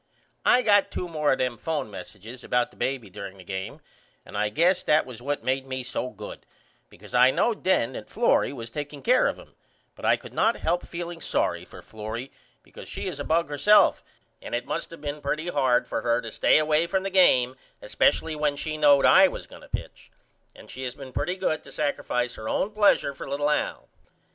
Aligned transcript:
I 0.43 0.63
got 0.63 0.89
2 0.89 1.07
more 1.07 1.33
of 1.33 1.37
them 1.37 1.59
phone 1.59 1.91
messiges 1.91 2.43
about 2.43 2.71
the 2.71 2.75
baby 2.75 3.07
dureing 3.11 3.37
the 3.37 3.43
game 3.43 3.81
and 4.25 4.35
I 4.35 4.49
guess 4.49 4.81
that 4.81 5.05
was 5.05 5.21
what 5.21 5.43
made 5.43 5.67
me 5.67 5.83
so 5.83 6.09
good 6.09 6.43
because 6.89 7.13
I 7.13 7.29
knowed 7.29 7.63
then 7.63 7.93
that 7.93 8.09
Florrie 8.09 8.51
was 8.51 8.71
takeing 8.71 9.03
care 9.03 9.27
of 9.27 9.37
him 9.37 9.53
but 9.93 10.03
I 10.03 10.15
could 10.17 10.33
not 10.33 10.55
help 10.55 10.87
feeling 10.87 11.21
sorry 11.21 11.65
for 11.65 11.83
Florrie 11.83 12.31
because 12.63 12.87
she 12.87 13.05
is 13.07 13.19
a 13.19 13.23
bug 13.23 13.47
herself 13.47 14.03
and 14.41 14.55
it 14.55 14.65
must 14.65 14.91
of 14.91 15.01
been 15.01 15.21
pretty 15.21 15.49
hard 15.49 15.87
for 15.87 16.01
her 16.01 16.19
to 16.19 16.31
stay 16.31 16.57
away 16.57 16.87
from 16.87 17.03
the 17.03 17.11
game 17.11 17.55
espesially 17.79 18.35
when 18.35 18.55
she 18.55 18.77
knowed 18.79 19.05
I 19.05 19.27
was 19.27 19.45
going 19.45 19.61
to 19.61 19.69
pitch 19.69 20.09
and 20.55 20.67
she 20.67 20.81
has 20.81 20.95
been 20.95 21.13
pretty 21.13 21.35
good 21.35 21.63
to 21.63 21.71
sacrifice 21.71 22.33
her 22.37 22.49
own 22.49 22.71
plesure 22.71 23.13
for 23.13 23.29
little 23.29 23.51
Al. 23.51 23.87